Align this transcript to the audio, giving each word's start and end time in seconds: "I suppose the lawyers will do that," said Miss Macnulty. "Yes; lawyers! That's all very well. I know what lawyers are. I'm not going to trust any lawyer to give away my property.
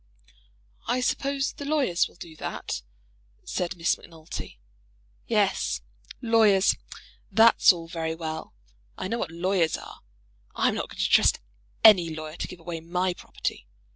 "I 0.87 0.99
suppose 0.99 1.53
the 1.53 1.63
lawyers 1.63 2.07
will 2.07 2.15
do 2.15 2.35
that," 2.37 2.81
said 3.45 3.75
Miss 3.75 3.95
Macnulty. 3.99 4.57
"Yes; 5.27 5.81
lawyers! 6.23 6.73
That's 7.31 7.71
all 7.71 7.87
very 7.87 8.15
well. 8.15 8.55
I 8.97 9.07
know 9.07 9.19
what 9.19 9.29
lawyers 9.29 9.77
are. 9.77 9.99
I'm 10.55 10.73
not 10.73 10.89
going 10.89 10.97
to 10.97 11.07
trust 11.07 11.39
any 11.83 12.09
lawyer 12.09 12.35
to 12.37 12.47
give 12.47 12.59
away 12.59 12.79
my 12.79 13.13
property. 13.13 13.67